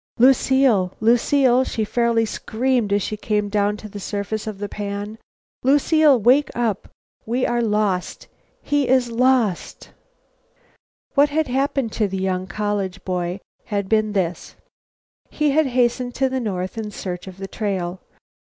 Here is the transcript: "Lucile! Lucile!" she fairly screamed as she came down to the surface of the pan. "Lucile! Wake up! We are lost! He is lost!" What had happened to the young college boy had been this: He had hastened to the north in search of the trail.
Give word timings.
"Lucile! 0.17 0.91
Lucile!" 0.99 1.63
she 1.63 1.83
fairly 1.85 2.25
screamed 2.25 2.91
as 2.91 3.03
she 3.03 3.15
came 3.15 3.49
down 3.49 3.77
to 3.77 3.87
the 3.87 3.99
surface 3.99 4.47
of 4.47 4.57
the 4.57 4.67
pan. 4.67 5.19
"Lucile! 5.61 6.19
Wake 6.19 6.49
up! 6.55 6.87
We 7.27 7.45
are 7.45 7.61
lost! 7.61 8.27
He 8.63 8.87
is 8.87 9.11
lost!" 9.11 9.91
What 11.13 11.29
had 11.29 11.47
happened 11.47 11.91
to 11.91 12.07
the 12.07 12.17
young 12.17 12.47
college 12.47 13.05
boy 13.05 13.41
had 13.65 13.87
been 13.87 14.13
this: 14.13 14.55
He 15.29 15.51
had 15.51 15.67
hastened 15.67 16.15
to 16.15 16.29
the 16.29 16.39
north 16.39 16.79
in 16.79 16.89
search 16.89 17.27
of 17.27 17.37
the 17.37 17.47
trail. 17.47 18.01